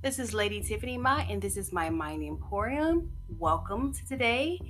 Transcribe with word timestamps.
This 0.00 0.20
is 0.20 0.32
Lady 0.32 0.60
Tiffany 0.60 0.96
Ma, 0.96 1.24
and 1.28 1.42
this 1.42 1.56
is 1.56 1.72
my 1.72 1.90
Mind 1.90 2.22
Emporium. 2.22 3.10
Welcome 3.36 3.92
to 3.92 4.06
today 4.06 4.60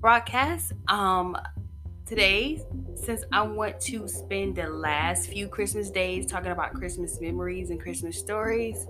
broadcast. 0.00 0.72
Um, 0.88 1.38
today, 2.04 2.64
since 2.96 3.22
I 3.30 3.42
want 3.42 3.78
to 3.82 4.08
spend 4.08 4.56
the 4.56 4.68
last 4.68 5.28
few 5.28 5.46
Christmas 5.46 5.88
days 5.88 6.26
talking 6.26 6.50
about 6.50 6.74
Christmas 6.74 7.20
memories 7.20 7.70
and 7.70 7.80
Christmas 7.80 8.18
stories, 8.18 8.88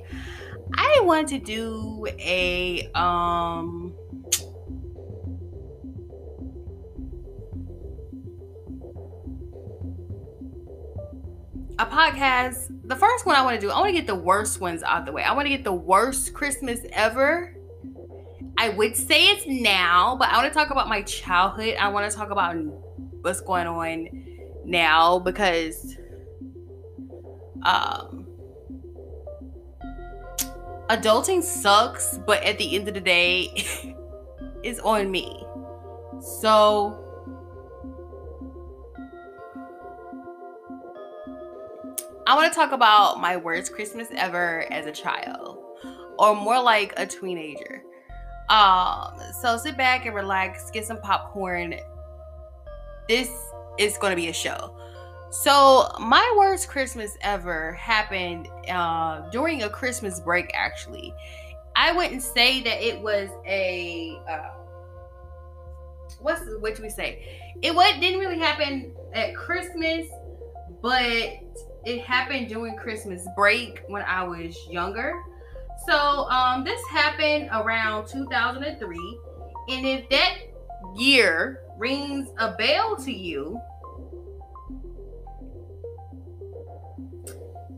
I 0.73 1.01
want 1.03 1.29
to 1.29 1.39
do 1.39 2.07
a 2.19 2.91
um 2.95 3.86
a 11.79 11.87
podcast. 11.87 12.69
The 12.85 12.97
first 12.97 13.27
one 13.27 13.37
I 13.37 13.43
want 13.43 13.61
to 13.61 13.67
do, 13.67 13.71
I 13.71 13.79
want 13.79 13.89
to 13.89 13.93
get 13.93 14.07
the 14.07 14.15
worst 14.15 14.61
ones 14.61 14.83
out 14.83 15.07
the 15.07 15.13
way. 15.13 15.23
I 15.23 15.33
want 15.33 15.47
to 15.47 15.51
get 15.51 15.65
the 15.65 15.73
worst 15.73 16.33
Christmas 16.33 16.81
ever. 16.93 17.55
I 18.59 18.71
would 18.71 18.97
say 18.97 19.27
it's 19.29 19.47
now, 19.47 20.17
but 20.17 20.29
I 20.31 20.39
want 20.39 20.53
to 20.53 20.59
talk 20.59 20.71
about 20.71 20.89
my 20.89 21.03
childhood. 21.03 21.77
I 21.79 21.89
want 21.89 22.11
to 22.11 22.17
talk 22.17 22.31
about 22.31 22.57
what's 23.21 23.41
going 23.41 23.67
on 23.67 24.09
now 24.65 25.19
because 25.19 25.97
um 27.63 28.27
adulting 30.89 31.43
sucks, 31.43 32.19
but 32.27 32.43
at 32.43 32.57
the 32.59 32.75
end 32.75 32.89
of 32.89 32.95
the 32.95 33.01
day, 33.01 33.53
it's 34.63 34.79
on 34.81 35.11
me. 35.11 35.45
So 36.41 37.06
I 42.27 42.35
want 42.35 42.53
to 42.53 42.59
talk 42.59 42.73
about 42.73 43.21
my 43.21 43.37
worst 43.37 43.73
Christmas 43.73 44.09
ever 44.17 44.67
as 44.73 44.87
a 44.87 44.93
child, 44.93 45.59
or 46.19 46.35
more 46.35 46.61
like 46.61 46.93
a 46.97 47.07
teenager. 47.07 47.85
Um, 48.49 49.21
so 49.41 49.57
sit 49.57 49.77
back 49.77 50.07
and 50.07 50.15
relax, 50.15 50.69
get 50.73 50.85
some 50.85 51.01
popcorn. 51.01 51.77
This 53.09 53.31
is 53.79 53.97
going 53.99 54.11
to 54.11 54.17
be 54.17 54.27
a 54.27 54.33
show. 54.33 54.77
So 55.31 55.89
my 56.01 56.35
worst 56.37 56.69
Christmas 56.69 57.17
ever 57.21 57.75
happened 57.75 58.49
uh, 58.69 59.29
during 59.31 59.63
a 59.63 59.69
Christmas 59.69 60.19
break. 60.19 60.51
Actually, 60.53 61.15
I 61.77 61.93
wouldn't 61.93 62.23
say 62.23 62.61
that 62.63 62.85
it 62.85 63.01
was 63.01 63.29
a 63.47 64.19
uh, 64.29 64.51
what's 66.19 66.43
what 66.59 66.79
we 66.81 66.91
say? 66.91 67.53
It 67.63 67.73
what 67.73 68.01
didn't 68.01 68.19
really 68.19 68.39
happen 68.39 68.97
at 69.15 69.37
Christmas, 69.37 70.07
but 70.83 71.39
it 71.87 72.03
happened 72.03 72.49
during 72.49 72.77
Christmas 72.77 73.27
break 73.37 73.81
when 73.87 74.03
I 74.03 74.25
was 74.25 74.59
younger. 74.69 75.23
So 75.87 75.95
um, 75.95 76.65
this 76.65 76.81
happened 76.91 77.49
around 77.53 78.09
2003, 78.09 79.19
and 79.69 79.87
if 79.87 80.09
that 80.11 80.35
year 80.97 81.61
rings 81.79 82.29
a 82.39 82.53
bell 82.53 82.97
to 82.97 83.13
you, 83.13 83.61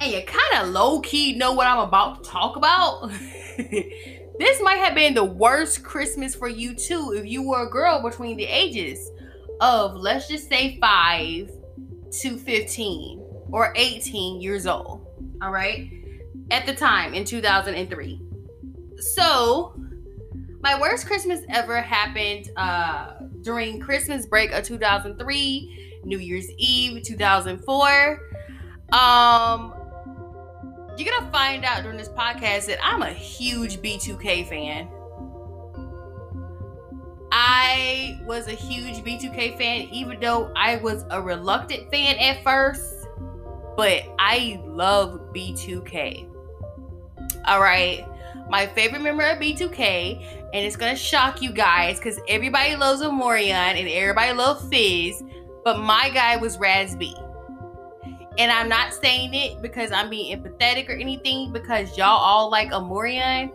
and 0.01 0.13
you 0.13 0.23
kind 0.23 0.63
of 0.63 0.69
low 0.69 1.01
key 1.01 1.35
know 1.35 1.53
what 1.53 1.67
I'm 1.67 1.81
about 1.81 2.25
to 2.25 2.31
talk 2.31 2.57
about, 2.57 3.11
this 3.59 4.63
might 4.63 4.79
have 4.79 4.95
been 4.95 5.13
the 5.13 5.25
worst 5.25 5.83
Christmas 5.83 6.35
for 6.35 6.49
you 6.49 6.75
too 6.75 7.13
if 7.15 7.27
you 7.27 7.47
were 7.47 7.67
a 7.67 7.71
girl 7.71 8.01
between 8.01 8.39
the 8.39 8.47
ages 8.47 9.11
of 9.61 9.97
let's 9.97 10.29
just 10.29 10.49
say 10.49 10.79
5 10.81 11.51
to 12.11 12.39
15 12.39 13.18
or 13.53 13.73
18 13.77 14.41
years 14.41 14.67
old. 14.67 15.07
All 15.43 15.51
right. 15.51 15.91
At 16.51 16.67
the 16.67 16.75
time 16.75 17.15
in 17.15 17.25
2003. 17.25 18.21
So, 18.99 19.75
my 20.61 20.79
worst 20.81 21.07
Christmas 21.07 21.41
ever 21.51 21.81
happened 21.81 22.51
uh, 22.57 23.13
during 23.43 23.81
Christmas 23.81 24.27
break 24.27 24.51
of 24.53 24.65
2003, 24.65 26.01
New 26.05 26.19
Year's 26.19 26.51
Eve 26.57 27.03
2004. 27.05 28.21
Um, 28.91 29.75
you're 30.97 31.15
gonna 31.15 31.31
find 31.31 31.65
out 31.65 31.83
during 31.83 31.99
this 31.99 32.09
podcast 32.09 32.67
that 32.67 32.79
I'm 32.83 33.03
a 33.03 33.13
huge 33.13 33.77
B2K 33.79 34.49
fan. 34.49 34.89
I 37.31 38.21
was 38.27 38.49
a 38.49 38.53
huge 38.53 39.05
B2K 39.05 39.59
fan, 39.59 39.89
even 39.93 40.19
though 40.19 40.51
I 40.57 40.77
was 40.77 41.05
a 41.11 41.21
reluctant 41.23 41.91
fan 41.91 42.17
at 42.17 42.43
first 42.43 42.98
but 43.79 44.03
I 44.19 44.61
love 44.67 45.21
B2K. 45.33 46.29
All 47.47 47.61
right. 47.61 48.05
My 48.51 48.67
favorite 48.67 49.03
member 49.03 49.23
of 49.23 49.39
B2K, 49.39 50.49
and 50.53 50.67
it's 50.67 50.75
gonna 50.75 50.97
shock 50.97 51.41
you 51.41 51.53
guys 51.53 51.99
because 51.99 52.19
everybody 52.29 52.75
loves 52.75 53.01
Omarion 53.03 53.53
and 53.53 53.89
everybody 53.89 54.33
loves 54.33 54.69
Fizz, 54.69 55.23
but 55.65 55.79
my 55.79 56.11
guy 56.13 56.37
was 56.37 56.59
Raz 56.59 56.97
B. 56.97 57.15
And 58.37 58.51
I'm 58.51 58.69
not 58.69 58.95
saying 58.95 59.33
it 59.35 59.63
because 59.63 59.93
I'm 59.93 60.11
being 60.11 60.37
empathetic 60.37 60.89
or 60.89 60.95
anything, 60.95 61.53
because 61.53 61.97
y'all 61.97 62.19
all 62.19 62.51
like 62.51 62.73
Omarion. 62.73 63.53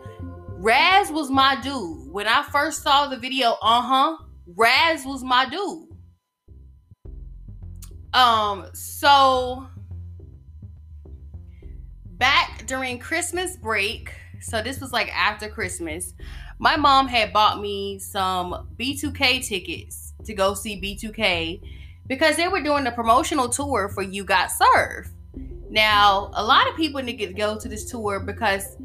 Raz 0.47 1.12
was 1.12 1.29
my 1.29 1.59
dude. 1.62 2.09
When 2.13 2.28
I 2.28 2.44
first 2.44 2.81
saw 2.81 3.07
the 3.07 3.17
video, 3.17 3.57
uh-huh, 3.62 4.16
Raz 4.56 5.03
was 5.06 5.22
my 5.22 5.50
dude. 5.50 5.89
Um, 8.13 8.67
so 8.73 9.67
during 12.66 13.00
Christmas 13.00 13.56
break, 13.56 14.13
so 14.40 14.62
this 14.62 14.79
was 14.79 14.91
like 14.91 15.13
after 15.16 15.47
Christmas, 15.47 16.13
my 16.59 16.75
mom 16.75 17.07
had 17.07 17.34
bought 17.34 17.62
me 17.62 18.00
some 18.00 18.68
B2K 18.79 19.46
tickets 19.46 20.13
to 20.25 20.34
go 20.34 20.53
see 20.53 20.79
B2K 20.79 21.62
because 22.07 22.35
they 22.35 22.47
were 22.47 22.62
doing 22.62 22.85
a 22.88 22.91
promotional 22.91 23.50
tour 23.50 23.90
for 23.90 24.01
You 24.01 24.24
Got 24.24 24.51
Served. 24.51 25.12
Now, 25.69 26.31
a 26.34 26.44
lot 26.44 26.69
of 26.69 26.75
people 26.75 27.01
need 27.01 27.18
to 27.18 27.34
go 27.34 27.57
to 27.57 27.68
this 27.68 27.90
tour 27.90 28.19
because 28.19 28.78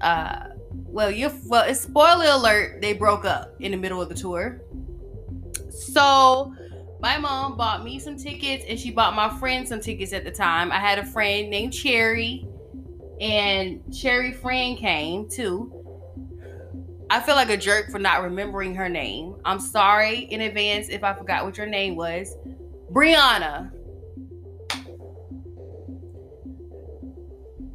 uh 0.00 0.48
well, 0.96 1.10
you 1.10 1.30
well, 1.46 1.64
it's 1.68 1.80
spoiler 1.80 2.26
alert, 2.26 2.80
they 2.80 2.92
broke 2.92 3.24
up 3.24 3.54
in 3.60 3.70
the 3.70 3.76
middle 3.76 4.00
of 4.00 4.08
the 4.08 4.14
tour. 4.14 4.62
So, 5.70 6.54
my 7.00 7.18
mom 7.18 7.56
bought 7.56 7.84
me 7.84 7.98
some 7.98 8.16
tickets 8.16 8.64
and 8.66 8.78
she 8.78 8.90
bought 8.90 9.14
my 9.14 9.28
friend 9.38 9.68
some 9.68 9.80
tickets 9.80 10.12
at 10.12 10.24
the 10.24 10.30
time. 10.30 10.72
I 10.72 10.78
had 10.78 10.98
a 10.98 11.04
friend 11.04 11.50
named 11.50 11.74
Cherry 11.74 12.46
and 13.20 13.82
Cherry 13.94 14.32
friend 14.32 14.76
came 14.76 15.28
too. 15.28 15.72
I 17.08 17.20
feel 17.20 17.36
like 17.36 17.50
a 17.50 17.56
jerk 17.56 17.90
for 17.90 17.98
not 17.98 18.22
remembering 18.22 18.74
her 18.74 18.88
name. 18.88 19.36
I'm 19.44 19.60
sorry 19.60 20.20
in 20.20 20.40
advance 20.40 20.88
if 20.88 21.04
I 21.04 21.14
forgot 21.14 21.44
what 21.44 21.56
your 21.56 21.66
name 21.66 21.94
was. 21.94 22.36
Brianna. 22.92 23.70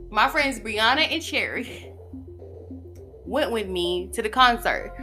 My 0.10 0.28
friends 0.28 0.60
Brianna 0.60 1.10
and 1.10 1.22
Cherry 1.22 1.94
went 3.26 3.52
with 3.52 3.68
me 3.68 4.10
to 4.14 4.22
the 4.22 4.30
concert. 4.30 4.94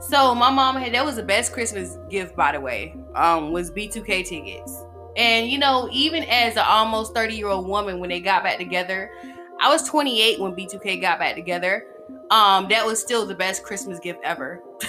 So 0.00 0.34
my 0.34 0.50
mom 0.50 0.76
had 0.76 0.94
that 0.94 1.04
was 1.04 1.16
the 1.16 1.22
best 1.22 1.52
Christmas 1.52 1.96
gift, 2.10 2.36
by 2.36 2.52
the 2.52 2.60
way. 2.60 2.96
Um, 3.14 3.52
was 3.52 3.70
B2K 3.70 4.26
tickets. 4.26 4.84
And 5.16 5.48
you 5.48 5.58
know, 5.58 5.88
even 5.92 6.24
as 6.24 6.56
an 6.56 6.64
almost 6.66 7.14
30 7.14 7.34
year 7.34 7.48
old 7.48 7.66
woman, 7.68 8.00
when 8.00 8.10
they 8.10 8.20
got 8.20 8.42
back 8.42 8.58
together, 8.58 9.10
I 9.64 9.68
was 9.68 9.82
28 9.84 10.40
when 10.40 10.52
B2K 10.54 11.00
got 11.00 11.18
back 11.18 11.36
together. 11.36 11.86
Um, 12.30 12.68
that 12.68 12.84
was 12.84 13.00
still 13.00 13.24
the 13.24 13.34
best 13.34 13.62
Christmas 13.64 13.98
gift 13.98 14.20
ever. 14.22 14.60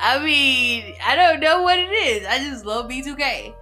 I 0.00 0.18
mean, 0.24 0.96
I 1.06 1.14
don't 1.14 1.38
know 1.38 1.62
what 1.62 1.78
it 1.78 1.92
is. 1.92 2.26
I 2.26 2.38
just 2.38 2.64
love 2.64 2.90
B2K. 2.90 3.54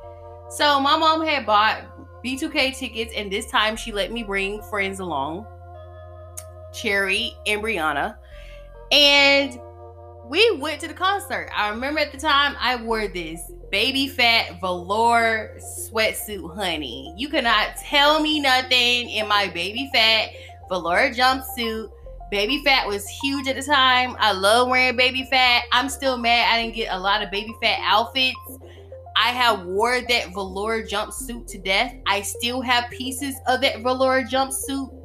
So 0.49 0.81
my 0.81 0.97
mom 0.97 1.23
had 1.27 1.45
bought 1.45 1.83
B2K 2.25 2.75
tickets, 2.79 3.12
and 3.15 3.31
this 3.31 3.51
time 3.51 3.77
she 3.77 3.93
let 3.93 4.11
me 4.11 4.23
bring 4.23 4.62
friends 4.62 5.01
along. 5.01 5.47
Cherry 6.73 7.35
and 7.47 7.62
Brianna. 7.62 8.17
And 8.91 9.61
we 10.29 10.56
went 10.56 10.81
to 10.81 10.88
the 10.88 10.94
concert. 10.94 11.50
I 11.55 11.69
remember 11.69 12.00
at 12.00 12.12
the 12.12 12.19
time 12.19 12.56
I 12.59 12.76
wore 12.76 13.09
this 13.09 13.53
Baby 13.71 14.09
Phat 14.09 14.61
velour 14.61 15.56
sweatsuit, 15.59 16.55
honey. 16.55 17.12
You 17.17 17.29
cannot 17.29 17.76
tell 17.76 18.21
me 18.21 18.41
nothing 18.41 19.11
in 19.11 19.29
my 19.29 19.49
Baby 19.49 19.91
Phat 19.93 20.31
velour 20.69 21.11
jumpsuit. 21.11 21.91
Baby 22.31 22.62
Phat 22.65 22.87
was 22.87 23.06
huge 23.06 23.49
at 23.49 23.56
the 23.56 23.62
time. 23.62 24.17
I 24.19 24.32
love 24.32 24.69
wearing 24.69 24.97
Baby 24.97 25.29
Phat. 25.31 25.65
I'm 25.73 25.88
still 25.88 26.17
mad 26.17 26.53
I 26.53 26.62
didn't 26.62 26.75
get 26.75 26.93
a 26.93 26.99
lot 26.99 27.23
of 27.23 27.31
Baby 27.31 27.55
Phat 27.61 27.79
outfits. 27.82 28.38
I 29.17 29.29
have 29.29 29.67
wore 29.67 30.00
that 30.00 30.32
velour 30.35 30.82
jumpsuit 30.82 31.47
to 31.49 31.59
death. 31.59 31.94
I 32.06 32.23
still 32.23 32.62
have 32.62 32.91
pieces 32.91 33.37
of 33.47 33.61
that 33.61 33.82
velour 33.82 34.23
jumpsuit 34.23 35.04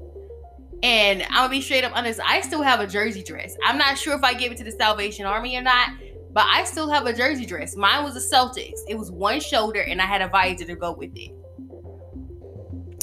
and 0.83 1.23
I'm 1.23 1.29
gonna 1.29 1.49
be 1.49 1.61
straight 1.61 1.83
up 1.83 1.95
honest, 1.95 2.19
I 2.25 2.41
still 2.41 2.61
have 2.61 2.79
a 2.79 2.87
jersey 2.87 3.23
dress. 3.23 3.55
I'm 3.65 3.77
not 3.77 3.97
sure 3.97 4.15
if 4.15 4.23
I 4.23 4.33
gave 4.33 4.51
it 4.51 4.57
to 4.57 4.63
the 4.63 4.71
Salvation 4.71 5.25
Army 5.25 5.57
or 5.57 5.61
not, 5.61 5.89
but 6.31 6.45
I 6.49 6.63
still 6.63 6.89
have 6.89 7.05
a 7.05 7.13
jersey 7.13 7.45
dress. 7.45 7.75
Mine 7.75 8.03
was 8.03 8.15
a 8.15 8.35
Celtics. 8.35 8.79
It 8.87 8.97
was 8.97 9.11
one 9.11 9.39
shoulder 9.39 9.81
and 9.81 10.01
I 10.01 10.05
had 10.05 10.21
a 10.21 10.29
visor 10.29 10.65
to 10.65 10.75
go 10.75 10.91
with 10.93 11.11
it. 11.15 11.31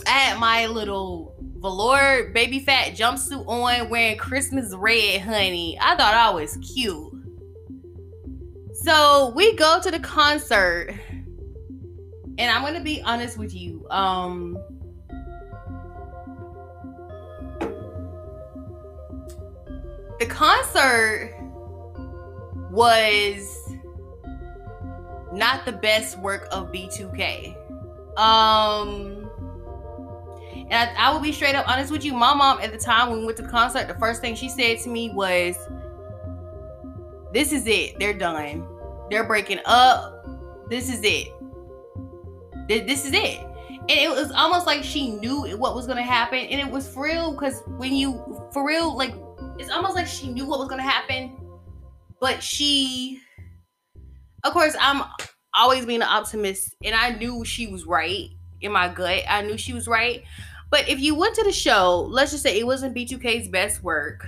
I 0.07 0.11
had 0.11 0.39
my 0.39 0.67
little 0.67 1.35
velour 1.57 2.31
Baby 2.33 2.61
Phat 2.61 2.95
jumpsuit 2.95 3.47
on 3.47 3.89
wearing 3.91 4.17
Christmas 4.17 4.73
red, 4.75 5.21
honey. 5.21 5.77
I 5.81 5.97
thought 5.97 6.15
I 6.15 6.31
was 6.31 6.57
cute. 6.59 7.13
So 8.75 9.33
we 9.35 9.55
go 9.57 9.81
to 9.83 9.91
the 9.91 9.99
concert, 9.99 10.95
and 12.39 12.51
I'm 12.51 12.63
gonna 12.63 12.85
be 12.85 13.03
honest 13.03 13.37
with 13.37 13.55
you. 13.55 13.87
Um, 13.91 14.57
the 20.19 20.27
concert 20.27 21.35
was 22.71 23.75
not 25.33 25.65
the 25.65 25.73
best 25.73 26.19
work 26.19 26.49
of 26.51 26.73
B2K. 26.73 27.57
Um, 28.19 29.31
and 30.71 30.75
I, 30.75 30.95
I, 30.97 31.13
will 31.13 31.21
be 31.21 31.33
straight 31.33 31.55
up 31.55 31.69
honest 31.69 31.93
with 31.93 32.05
you. 32.05 32.15
My 32.15 32.35
mom 32.35 32.59
at 32.61 32.73
the 32.73 32.79
time 32.79 33.11
when 33.11 33.21
we 33.21 33.27
went 33.27 33.37
to 33.37 33.43
the 33.43 33.49
concert, 33.49 33.89
the 33.89 33.95
first 33.95 34.21
thing 34.21 34.35
she 34.35 34.49
said 34.49 34.79
to 34.81 34.89
me 34.89 35.11
was, 35.11 35.57
"This 37.33 37.53
is 37.53 37.67
it. 37.67 37.99
They're 37.99 38.15
done. 38.15 38.67
They're 39.11 39.25
breaking 39.25 39.61
up. 39.67 40.27
This 40.71 40.89
is 40.89 41.01
it. 41.03 41.29
This 42.69 43.05
is 43.05 43.13
it." 43.13 43.41
And 43.71 43.91
it 43.91 44.11
was 44.11 44.33
almost 44.33 44.67
like 44.67 44.83
she 44.83 45.11
knew 45.11 45.57
what 45.57 45.75
was 45.75 45.87
gonna 45.87 46.03
happen, 46.03 46.39
and 46.39 46.61
it 46.61 46.73
was 46.73 46.89
for 46.89 47.05
real 47.05 47.33
because 47.33 47.63
when 47.77 47.95
you, 47.95 48.21
for 48.53 48.67
real, 48.67 48.97
like 48.97 49.15
it's 49.59 49.71
almost 49.71 49.95
like 49.95 50.07
she 50.07 50.29
knew 50.29 50.47
what 50.47 50.59
was 50.59 50.69
gonna 50.69 50.83
happen, 50.83 51.37
but 52.21 52.43
she, 52.43 53.21
of 54.45 54.53
course, 54.53 54.77
I'm 54.81 55.05
always 55.55 55.87
being 55.87 56.03
an 56.03 56.09
optimist, 56.09 56.75
and 56.85 56.95
I 56.95 57.11
knew 57.11 57.45
she 57.45 57.67
was 57.67 57.87
right 57.87 58.29
in 58.61 58.73
my 58.73 58.89
gut. 58.89 59.23
I 59.29 59.43
knew 59.43 59.57
she 59.57 59.73
was 59.73 59.89
right. 59.89 60.23
But 60.71 60.89
if 60.89 61.01
you 61.01 61.15
went 61.15 61.35
to 61.37 61.45
the 61.45 61.53
show, 61.53 62.07
let's 62.11 62.33
just 62.33 62.43
say 62.43 62.59
it 62.59 62.67
wasn't 62.67 62.95
B2K's 62.95 63.49
best 63.49 63.83
work. 63.83 64.27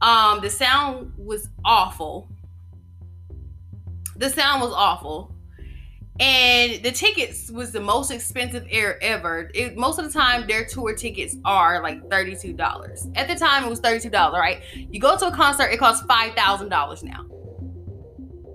Um, 0.00 0.40
the 0.40 0.50
sound 0.50 1.12
was 1.16 1.48
awful. 1.64 2.28
The 4.16 4.28
sound 4.28 4.60
was 4.60 4.72
awful. 4.72 5.34
And 6.22 6.80
the 6.84 6.92
tickets 6.92 7.50
was 7.50 7.72
the 7.72 7.80
most 7.80 8.12
expensive 8.12 8.64
air 8.70 8.96
ever. 9.02 9.50
It, 9.54 9.76
most 9.76 9.98
of 9.98 10.04
the 10.04 10.12
time, 10.12 10.46
their 10.46 10.64
tour 10.64 10.94
tickets 10.94 11.36
are 11.44 11.82
like 11.82 12.00
$32. 12.10 13.16
At 13.16 13.26
the 13.26 13.34
time, 13.34 13.64
it 13.64 13.68
was 13.68 13.80
$32, 13.80 14.12
right? 14.32 14.62
You 14.72 15.00
go 15.00 15.18
to 15.18 15.26
a 15.26 15.32
concert, 15.32 15.72
it 15.72 15.80
costs 15.80 16.06
$5,000 16.06 17.02
now. 17.02 17.26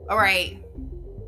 All 0.09 0.17
right. 0.17 0.63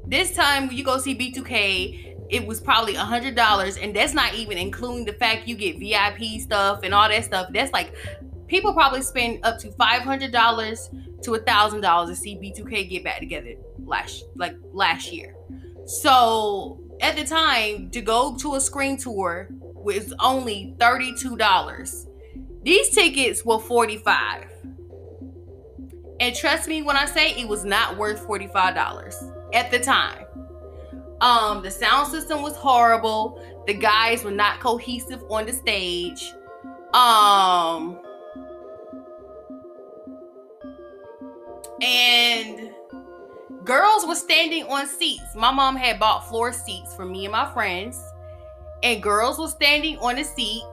This 0.08 0.34
time, 0.34 0.68
when 0.68 0.78
you 0.78 0.86
go 0.86 0.98
see 0.98 1.14
B2K, 1.14 2.16
it 2.30 2.48
was 2.48 2.62
probably 2.62 2.96
a 2.96 3.04
hundred 3.04 3.36
dollars, 3.36 3.76
and 3.76 3.94
that's 3.94 4.14
not 4.14 4.34
even 4.36 4.58
including 4.58 5.04
the 5.04 5.14
fact 5.14 5.46
you 5.46 5.56
get 5.56 5.78
VIP 5.78 6.40
stuff 6.40 6.82
and 6.84 6.94
all 6.94 7.10
that 7.10 7.26
stuff. 7.26 7.50
That's 7.52 7.74
like 7.74 7.94
people 8.48 8.72
probably 8.72 9.02
spend 9.02 9.40
up 9.44 9.60
to 9.60 9.72
five 9.74 10.04
hundred 10.04 10.32
dollars 10.32 10.90
to 11.24 11.34
a 11.34 11.40
thousand 11.40 11.82
dollars 11.82 12.10
to 12.10 12.16
see 12.16 12.36
B2K 12.38 12.90
get 12.90 13.04
back 13.04 13.20
together 13.20 13.56
last 13.84 14.24
like 14.36 14.56
last 14.72 15.12
year. 15.12 15.36
So 15.90 16.80
at 17.02 17.16
the 17.16 17.24
time, 17.24 17.90
to 17.90 18.02
go 18.02 18.36
to 18.38 18.54
a 18.54 18.62
Scream 18.62 18.96
tour 18.96 19.48
was 19.52 20.14
only 20.20 20.76
thirty-two 20.80 21.36
dollars. 21.36 22.06
These 22.62 22.90
tickets 22.90 23.44
were 23.44 23.58
forty-five. 23.58 24.46
And 26.20 26.36
trust 26.36 26.68
me 26.68 26.84
when 26.84 26.96
I 26.96 27.06
say 27.06 27.32
it 27.32 27.48
was 27.48 27.64
not 27.64 27.98
worth 27.98 28.28
$45 28.28 29.54
at 29.54 29.72
the 29.72 29.80
time. 29.80 30.26
Um, 31.22 31.64
the 31.64 31.72
sound 31.72 32.12
system 32.12 32.42
was 32.42 32.58
horrible. 32.58 33.42
The 33.66 33.74
guys 33.74 34.26
were 34.26 34.32
not 34.32 34.60
cohesive 34.60 35.24
on 35.30 35.46
the 35.46 35.54
stage. 35.54 36.34
Um, 36.94 38.02
and 41.82 42.74
girls 43.70 44.06
were 44.08 44.16
standing 44.16 44.64
on 44.64 44.88
seats. 44.88 45.36
My 45.36 45.52
mom 45.52 45.76
had 45.76 46.00
bought 46.00 46.28
floor 46.28 46.52
seats 46.52 46.96
for 46.96 47.06
me 47.06 47.26
and 47.26 47.32
my 47.32 47.52
friends, 47.54 48.02
and 48.82 49.02
girls 49.02 49.38
were 49.38 49.48
standing 49.48 49.98
on 50.00 50.18
a 50.18 50.24
seat. 50.24 50.64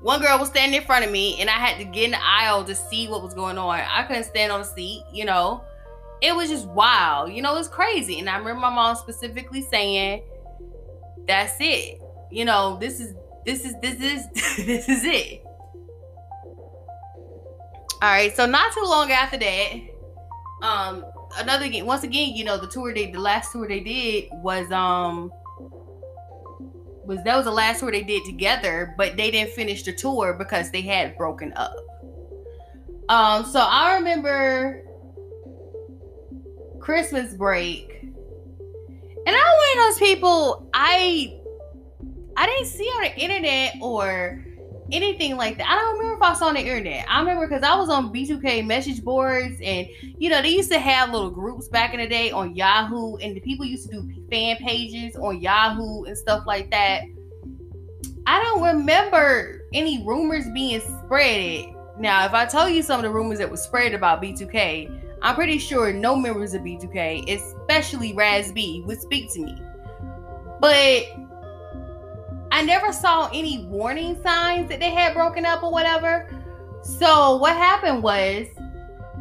One 0.00 0.20
girl 0.20 0.38
was 0.38 0.48
standing 0.48 0.80
in 0.80 0.86
front 0.86 1.04
of 1.04 1.10
me, 1.10 1.40
and 1.40 1.50
I 1.50 1.54
had 1.54 1.78
to 1.78 1.84
get 1.84 2.04
in 2.04 2.10
the 2.12 2.22
aisle 2.22 2.64
to 2.64 2.74
see 2.74 3.08
what 3.08 3.22
was 3.22 3.34
going 3.34 3.58
on. 3.58 3.80
I 3.80 4.04
couldn't 4.04 4.24
stand 4.24 4.52
on 4.52 4.60
a 4.60 4.64
seat, 4.64 5.02
you 5.12 5.24
know 5.24 5.64
it 6.22 6.34
was 6.36 6.48
just 6.48 6.68
wild. 6.68 7.32
You 7.32 7.42
know, 7.42 7.56
it's 7.56 7.68
crazy. 7.68 8.20
And 8.20 8.30
I 8.30 8.38
remember 8.38 8.60
my 8.60 8.70
mom 8.70 8.94
specifically 8.96 9.60
saying, 9.60 10.22
That's 11.26 11.54
it. 11.58 12.00
You 12.30 12.44
know, 12.44 12.78
this 12.80 13.00
is 13.00 13.14
this 13.44 13.64
is 13.64 13.74
this 13.82 14.00
is 14.00 14.28
this 14.66 14.88
is 14.88 15.04
it. 15.04 15.42
All 18.00 18.08
right, 18.08 18.34
so 18.34 18.46
not 18.46 18.72
too 18.72 18.84
long 18.84 19.12
after 19.12 19.36
that, 19.36 19.72
um, 20.62 21.04
another 21.36 21.68
once 21.84 22.04
again, 22.04 22.34
you 22.34 22.44
know, 22.44 22.56
the 22.56 22.68
tour 22.68 22.94
they 22.94 23.10
the 23.10 23.20
last 23.20 23.52
tour 23.52 23.68
they 23.68 23.80
did 23.80 24.28
was 24.32 24.70
um 24.70 25.32
was 27.04 27.22
that 27.24 27.36
was 27.36 27.44
the 27.44 27.50
last 27.50 27.80
tour 27.80 27.90
they 27.90 28.02
did 28.02 28.24
together, 28.24 28.94
but 28.96 29.16
they 29.16 29.30
didn't 29.30 29.52
finish 29.52 29.82
the 29.82 29.92
tour 29.92 30.34
because 30.34 30.70
they 30.70 30.82
had 30.82 31.16
broken 31.16 31.52
up. 31.54 31.74
Um, 33.08 33.44
so 33.44 33.60
I 33.60 33.96
remember 33.96 34.84
Christmas 36.80 37.34
break. 37.34 37.88
And 39.24 39.28
I'm 39.28 39.34
one 39.34 39.78
of 39.78 39.84
those 39.84 39.98
people 39.98 40.70
I 40.72 41.38
I 42.36 42.46
didn't 42.46 42.66
see 42.66 42.84
on 42.84 43.02
the 43.02 43.16
internet 43.18 43.74
or 43.80 44.44
anything 44.92 45.36
like 45.36 45.58
that. 45.58 45.68
I 45.68 45.74
don't 45.74 45.98
remember 45.98 46.16
if 46.16 46.22
I 46.22 46.34
saw 46.34 46.48
on 46.48 46.54
the 46.54 46.60
internet. 46.60 47.06
I 47.08 47.18
remember 47.20 47.48
because 47.48 47.62
I 47.62 47.74
was 47.74 47.88
on 47.88 48.12
B2K 48.12 48.64
message 48.66 49.02
boards 49.02 49.56
and 49.62 49.88
you 50.18 50.28
know 50.30 50.42
they 50.42 50.50
used 50.50 50.70
to 50.70 50.78
have 50.78 51.10
little 51.10 51.30
groups 51.30 51.68
back 51.68 51.94
in 51.94 52.00
the 52.00 52.06
day 52.06 52.30
on 52.30 52.54
Yahoo 52.54 53.16
and 53.16 53.34
the 53.34 53.40
people 53.40 53.64
used 53.64 53.90
to 53.90 54.02
do 54.02 54.26
fan 54.30 54.56
pages 54.56 55.16
on 55.16 55.40
Yahoo 55.40 56.04
and 56.04 56.16
stuff 56.16 56.44
like 56.46 56.70
that. 56.70 57.02
I 58.26 58.40
don't 58.42 58.62
remember 58.62 59.62
any 59.72 60.04
rumors 60.06 60.48
being 60.50 60.80
spread. 60.80 61.74
Now, 61.98 62.24
if 62.24 62.32
I 62.32 62.46
tell 62.46 62.68
you 62.68 62.82
some 62.82 63.00
of 63.00 63.04
the 63.04 63.10
rumors 63.10 63.38
that 63.38 63.50
was 63.50 63.62
spread 63.62 63.94
about 63.94 64.22
B2K, 64.22 65.18
I'm 65.22 65.34
pretty 65.34 65.58
sure 65.58 65.92
no 65.92 66.16
members 66.16 66.54
of 66.54 66.62
B2K, 66.62 67.28
especially 67.32 68.12
Raz 68.12 68.52
B, 68.52 68.82
would 68.86 69.00
speak 69.00 69.32
to 69.32 69.40
me. 69.40 69.56
But 70.60 71.04
I 72.52 72.60
never 72.60 72.92
saw 72.92 73.30
any 73.32 73.64
warning 73.64 74.22
signs 74.22 74.68
that 74.68 74.78
they 74.78 74.90
had 74.90 75.14
broken 75.14 75.46
up 75.46 75.62
or 75.62 75.72
whatever. 75.72 76.28
So 76.82 77.36
what 77.36 77.56
happened 77.56 78.02
was 78.02 78.46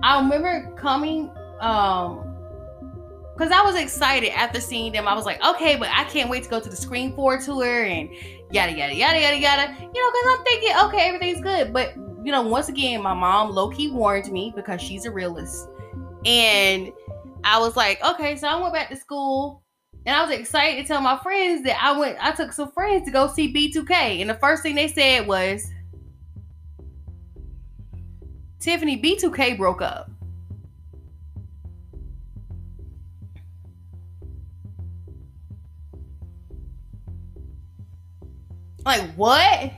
I 0.04 0.22
remember 0.22 0.70
coming 0.76 1.32
um 1.62 2.28
because 3.34 3.52
I 3.52 3.62
was 3.64 3.76
excited 3.76 4.32
after 4.32 4.60
seeing 4.60 4.92
them. 4.92 5.08
I 5.08 5.16
was 5.16 5.26
like, 5.26 5.44
okay, 5.44 5.78
but 5.78 5.88
I 5.92 6.04
can't 6.04 6.30
wait 6.30 6.44
to 6.44 6.50
go 6.50 6.60
to 6.60 6.70
the 6.70 6.76
Scream 6.76 7.16
4 7.16 7.40
tour 7.40 7.84
and 7.86 8.10
yada 8.52 8.74
yada 8.74 8.94
yada 8.94 9.20
yada 9.20 9.38
yada. 9.38 9.76
You 9.80 9.88
know, 9.88 10.12
because 10.12 10.28
I'm 10.28 10.44
thinking, 10.44 10.76
okay, 10.84 11.08
everything's 11.08 11.42
good. 11.42 11.72
But 11.72 11.96
you 12.24 12.34
know, 12.34 12.42
once 12.42 12.68
again, 12.68 13.02
my 13.02 13.14
mom 13.14 13.52
low-key 13.52 13.92
warned 13.92 14.30
me 14.32 14.52
because 14.56 14.82
she's 14.82 15.06
a 15.06 15.12
realist. 15.12 15.70
And 16.26 16.92
I 17.46 17.58
was 17.60 17.78
like, 17.78 18.04
okay, 18.04 18.36
so 18.36 18.48
I 18.48 18.62
went 18.62 18.74
back 18.74 18.90
to 18.90 18.96
school 18.98 19.64
and 20.06 20.16
I 20.16 20.24
was 20.24 20.32
excited 20.32 20.82
to 20.82 20.88
tell 20.88 21.02
my 21.02 21.18
friends 21.18 21.64
that 21.64 21.82
I 21.82 21.98
went, 21.98 22.18
I 22.20 22.32
took 22.32 22.54
some 22.54 22.72
friends 22.72 23.06
to 23.06 23.12
go 23.12 23.28
see 23.28 23.54
B2K. 23.54 24.22
And 24.22 24.30
the 24.30 24.36
first 24.36 24.64
thing 24.64 24.74
they 24.74 24.88
said 24.88 25.28
was, 25.28 25.64
Tiffany, 28.60 29.00
B2K 29.00 29.58
broke 29.58 29.82
up. 29.82 30.10
Like, 38.84 39.14
what? 39.14 39.72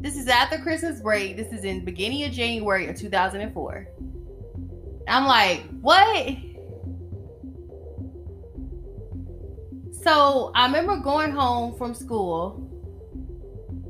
This 0.00 0.16
is 0.16 0.26
after 0.26 0.58
Christmas 0.58 1.00
break. 1.00 1.36
This 1.36 1.52
is 1.52 1.64
in 1.64 1.84
beginning 1.84 2.24
of 2.24 2.32
January 2.32 2.88
of 2.88 2.96
2004. 2.96 3.86
I'm 5.06 5.26
like, 5.26 5.62
what? 5.80 6.36
So 10.04 10.52
I 10.54 10.66
remember 10.66 10.98
going 10.98 11.32
home 11.32 11.78
from 11.78 11.94
school 11.94 12.70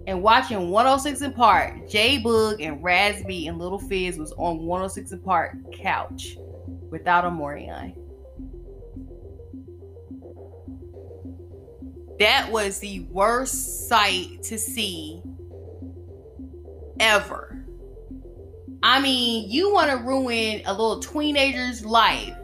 and 0.06 0.22
watching 0.22 0.70
106 0.70 1.34
& 1.34 1.36
Park. 1.36 1.88
J 1.88 2.22
Boog 2.22 2.64
and 2.64 2.80
Raz 2.84 3.24
B 3.26 3.48
and 3.48 3.58
Little 3.58 3.80
Fizz 3.80 4.16
was 4.16 4.30
on 4.38 4.64
106 4.64 5.20
& 5.22 5.24
Park 5.24 5.56
couch 5.72 6.36
without 6.88 7.24
Omarion. 7.24 7.96
That 12.20 12.48
was 12.52 12.78
the 12.78 13.00
worst 13.10 13.88
sight 13.88 14.40
to 14.44 14.56
see 14.56 15.20
ever. 17.00 17.66
I 18.84 19.00
mean, 19.00 19.50
you 19.50 19.72
want 19.72 19.90
to 19.90 19.96
ruin 19.96 20.62
a 20.66 20.70
little 20.70 21.00
teenager's 21.00 21.84
life. 21.84 22.36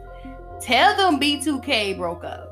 Tell 0.59 0.97
them 0.97 1.21
B2K 1.21 1.97
broke 1.97 2.25
up. 2.25 2.50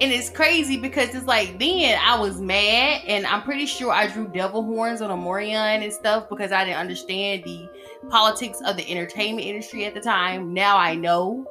And 0.00 0.12
it's 0.12 0.30
crazy 0.30 0.76
because 0.76 1.14
it's 1.14 1.26
like 1.26 1.58
then 1.58 1.98
I 2.00 2.18
was 2.18 2.40
mad, 2.40 3.02
and 3.06 3.26
I'm 3.26 3.42
pretty 3.42 3.66
sure 3.66 3.90
I 3.90 4.06
drew 4.06 4.28
devil 4.28 4.62
horns 4.62 5.02
on 5.02 5.10
Omarion 5.10 5.82
and 5.82 5.92
stuff 5.92 6.28
because 6.28 6.52
I 6.52 6.64
didn't 6.64 6.78
understand 6.78 7.44
the 7.44 7.68
politics 8.08 8.60
of 8.64 8.76
the 8.76 8.88
entertainment 8.90 9.46
industry 9.46 9.84
at 9.86 9.94
the 9.94 10.00
time. 10.00 10.54
Now 10.54 10.76
I 10.76 10.94
know 10.94 11.44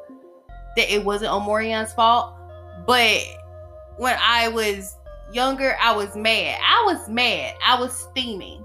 that 0.78 0.94
it 0.94 1.04
wasn't 1.04 1.32
Omarion's 1.32 1.94
fault, 1.94 2.34
but 2.86 3.22
when 3.98 4.18
I 4.22 4.48
was 4.48 4.96
younger, 5.34 5.76
I 5.82 5.94
was 5.94 6.16
mad. 6.16 6.60
I 6.64 6.84
was 6.86 7.10
mad. 7.10 7.56
I 7.66 7.80
was 7.80 7.92
steaming. 7.92 8.64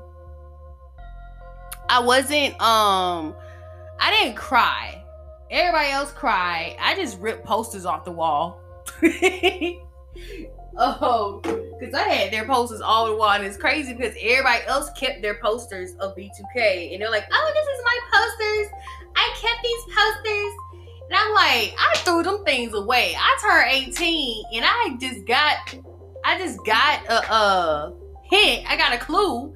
I 1.89 1.99
wasn't 1.99 2.55
um 2.61 3.35
I 3.99 4.11
didn't 4.11 4.37
cry. 4.37 5.05
Everybody 5.51 5.91
else 5.91 6.13
cried. 6.13 6.77
I 6.81 6.95
just 6.95 7.19
ripped 7.19 7.45
posters 7.45 7.85
off 7.85 8.05
the 8.05 8.13
wall. 8.13 8.62
oh, 10.77 11.41
because 11.43 11.95
I 11.95 12.09
had 12.09 12.33
their 12.33 12.47
posters 12.47 12.81
all 12.81 13.07
the 13.07 13.17
while, 13.17 13.37
and 13.37 13.45
it's 13.45 13.57
crazy 13.57 13.93
because 13.95 14.15
everybody 14.21 14.65
else 14.67 14.91
kept 14.97 15.23
their 15.23 15.41
posters 15.43 15.95
of 15.99 16.15
B2K, 16.15 16.93
and 16.93 17.03
they're 17.03 17.11
like, 17.11 17.27
"Oh, 17.33 17.53
this 17.53 17.67
is 17.67 17.85
my 17.85 17.99
posters. 18.13 18.69
I 19.17 19.29
kept 19.41 19.63
these 19.63 19.85
posters." 19.97 20.53
And 21.11 21.19
I'm 21.19 21.35
like, 21.35 21.75
I 21.79 21.95
threw 21.97 22.23
them 22.23 22.45
things 22.45 22.75
away. 22.75 23.15
I 23.19 23.39
turned 23.43 23.71
18, 23.71 24.45
and 24.55 24.65
I 24.65 24.97
just 25.01 25.27
got, 25.27 25.75
I 26.25 26.39
just 26.39 26.65
got 26.65 27.05
a, 27.07 27.35
a 27.35 27.93
hint. 28.31 28.71
I 28.71 28.77
got 28.77 28.95
a 28.95 28.99
clue, 28.99 29.55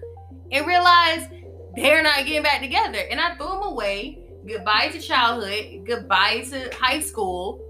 and 0.51 0.67
realized 0.67 1.31
they're 1.77 2.03
not 2.03 2.27
getting 2.27 2.43
back 2.43 2.61
together, 2.61 2.99
and 3.11 3.21
I 3.21 3.37
threw 3.37 3.47
them 3.47 3.63
away. 3.63 4.23
Goodbye 4.47 4.89
to 4.93 5.01
childhood. 5.01 5.85
Goodbye 5.87 6.45
to 6.51 6.71
high 6.75 7.01
school 7.01 7.66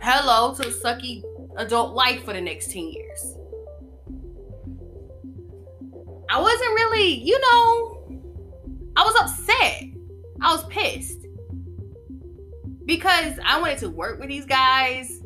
hello 0.00 0.54
to 0.54 0.62
sucky 0.64 1.22
adult 1.56 1.94
life 1.94 2.24
for 2.24 2.32
the 2.32 2.40
next 2.40 2.72
10 2.72 2.88
years. 2.88 3.36
I 6.28 6.40
wasn't 6.40 6.70
really, 6.74 7.14
you 7.14 7.38
know, 7.40 8.22
I 8.96 9.02
was 9.02 9.14
upset. 9.20 9.84
I 10.40 10.52
was 10.54 10.64
pissed. 10.66 11.26
Because 12.84 13.38
I 13.44 13.60
wanted 13.60 13.78
to 13.78 13.90
work 13.90 14.20
with 14.20 14.28
these 14.28 14.46
guys. 14.46 15.20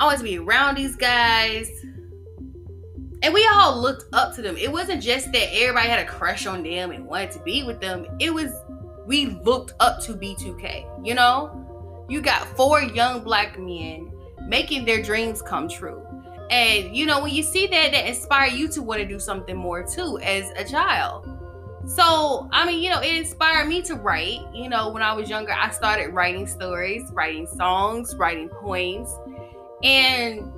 I 0.00 0.04
wanted 0.04 0.18
to 0.18 0.24
be 0.24 0.38
around 0.38 0.76
these 0.76 0.96
guys. 0.96 1.70
And 3.22 3.32
we 3.32 3.48
all 3.54 3.80
looked 3.80 4.04
up 4.12 4.34
to 4.34 4.42
them. 4.42 4.56
It 4.56 4.70
wasn't 4.70 5.02
just 5.02 5.32
that 5.32 5.54
everybody 5.54 5.88
had 5.88 6.00
a 6.00 6.04
crush 6.04 6.46
on 6.46 6.62
them 6.62 6.90
and 6.90 7.06
wanted 7.06 7.30
to 7.32 7.40
be 7.40 7.64
with 7.64 7.80
them. 7.80 8.06
It 8.20 8.32
was 8.32 8.50
we 9.06 9.26
looked 9.26 9.74
up 9.80 10.02
to 10.02 10.14
B2K, 10.14 11.06
you 11.06 11.14
know? 11.14 11.63
You 12.08 12.20
got 12.20 12.46
four 12.56 12.82
young 12.82 13.22
black 13.22 13.58
men 13.58 14.12
making 14.46 14.84
their 14.84 15.02
dreams 15.02 15.40
come 15.42 15.68
true. 15.68 16.02
And 16.50 16.94
you 16.94 17.06
know, 17.06 17.22
when 17.22 17.34
you 17.34 17.42
see 17.42 17.66
that, 17.66 17.92
that 17.92 18.06
inspire 18.06 18.48
you 18.48 18.68
to 18.68 18.82
want 18.82 19.00
to 19.00 19.06
do 19.06 19.18
something 19.18 19.56
more 19.56 19.82
too 19.82 20.18
as 20.22 20.50
a 20.56 20.64
child. 20.64 21.30
So, 21.86 22.48
I 22.50 22.66
mean, 22.66 22.82
you 22.82 22.90
know, 22.90 23.00
it 23.00 23.14
inspired 23.14 23.68
me 23.68 23.82
to 23.82 23.94
write. 23.94 24.40
You 24.54 24.68
know, 24.68 24.90
when 24.90 25.02
I 25.02 25.12
was 25.12 25.28
younger, 25.28 25.52
I 25.52 25.70
started 25.70 26.14
writing 26.14 26.46
stories, 26.46 27.10
writing 27.12 27.46
songs, 27.46 28.14
writing 28.16 28.48
poems. 28.48 29.08
And 29.82 30.50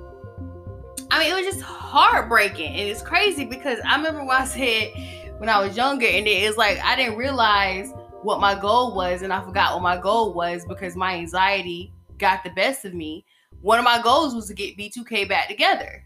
I 1.11 1.19
mean, 1.19 1.31
it 1.31 1.35
was 1.35 1.45
just 1.45 1.61
heartbreaking. 1.61 2.73
And 2.73 2.89
it's 2.89 3.01
crazy 3.01 3.45
because 3.45 3.79
I 3.85 3.97
remember 3.97 4.23
when 4.23 4.41
I 4.41 4.45
said 4.45 4.91
when 5.37 5.49
I 5.49 5.59
was 5.59 5.77
younger, 5.77 6.07
and 6.07 6.27
it's 6.27 6.57
like 6.57 6.79
I 6.83 6.95
didn't 6.95 7.17
realize 7.17 7.91
what 8.23 8.39
my 8.39 8.59
goal 8.59 8.95
was 8.95 9.21
and 9.21 9.31
I 9.31 9.43
forgot 9.43 9.73
what 9.73 9.83
my 9.83 9.97
goal 9.97 10.33
was 10.33 10.65
because 10.65 10.95
my 10.95 11.15
anxiety 11.15 11.91
got 12.17 12.43
the 12.43 12.49
best 12.51 12.85
of 12.85 12.93
me. 12.93 13.25
One 13.61 13.79
of 13.79 13.85
my 13.85 14.01
goals 14.01 14.35
was 14.35 14.47
to 14.47 14.53
get 14.53 14.77
B2K 14.77 15.27
back 15.27 15.47
together. 15.47 16.03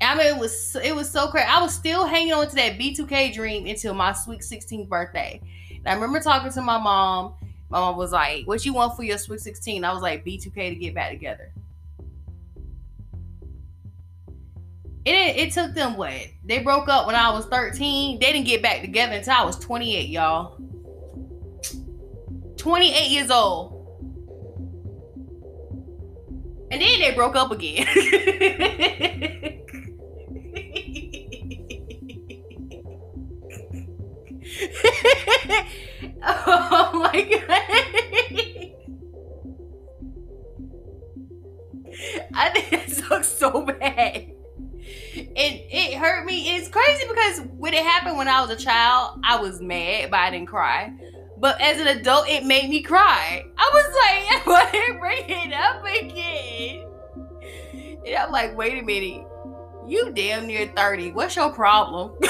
I 0.00 0.14
mean, 0.16 0.26
it 0.26 0.38
was 0.38 0.76
it 0.82 0.94
was 0.94 1.10
so 1.10 1.28
crazy. 1.28 1.46
I 1.48 1.60
was 1.62 1.74
still 1.74 2.06
hanging 2.06 2.32
on 2.32 2.48
to 2.48 2.54
that 2.56 2.78
B2K 2.78 3.32
dream 3.32 3.66
until 3.66 3.94
my 3.94 4.12
sweet 4.12 4.40
16th 4.40 4.88
birthday. 4.88 5.40
And 5.70 5.88
I 5.88 5.94
remember 5.94 6.20
talking 6.20 6.52
to 6.52 6.62
my 6.62 6.78
mom. 6.78 7.34
My 7.70 7.80
mom 7.80 7.96
was 7.96 8.12
like, 8.12 8.46
"What 8.46 8.64
you 8.64 8.74
want 8.74 8.96
for 8.96 9.02
your 9.02 9.18
sweet 9.18 9.40
16?" 9.40 9.84
I 9.84 9.92
was 9.92 10.02
like, 10.02 10.24
"B2K 10.24 10.70
to 10.70 10.74
get 10.74 10.94
back 10.94 11.10
together." 11.10 11.52
It, 15.04 15.36
it 15.36 15.52
took 15.52 15.74
them 15.74 15.96
what? 15.96 16.28
They 16.44 16.60
broke 16.60 16.88
up 16.88 17.06
when 17.06 17.14
I 17.14 17.30
was 17.30 17.44
13. 17.46 18.18
They 18.18 18.32
didn't 18.32 18.46
get 18.46 18.62
back 18.62 18.80
together 18.80 19.14
until 19.14 19.34
I 19.34 19.44
was 19.44 19.58
28, 19.58 20.08
y'all. 20.08 20.58
28 22.56 23.10
years 23.10 23.30
old. 23.30 23.72
And 26.70 26.80
then 26.80 27.00
they 27.00 27.12
broke 27.14 27.36
up 27.36 27.52
again. 27.52 27.86
when 48.24 48.34
I 48.34 48.40
was 48.40 48.48
a 48.48 48.56
child, 48.56 49.20
I 49.22 49.38
was 49.38 49.60
mad, 49.60 50.10
but 50.10 50.18
I 50.18 50.30
didn't 50.30 50.46
cry. 50.46 50.90
But 51.36 51.60
as 51.60 51.78
an 51.78 51.88
adult, 51.88 52.26
it 52.26 52.42
made 52.42 52.70
me 52.70 52.80
cry. 52.80 53.44
I 53.58 53.70
was 53.74 53.84
like, 54.00 54.46
why 54.72 54.96
bring 54.98 55.24
it 55.28 55.52
up 55.52 55.84
again? 55.84 56.86
And 58.06 58.16
I'm 58.16 58.32
like, 58.32 58.56
wait 58.56 58.82
a 58.82 58.82
minute. 58.82 59.26
You 59.86 60.10
damn 60.14 60.46
near 60.46 60.72
30. 60.74 61.12
What's 61.12 61.36
your 61.36 61.52
problem? 61.52 62.12